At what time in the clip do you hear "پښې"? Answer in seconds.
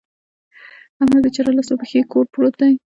1.81-2.01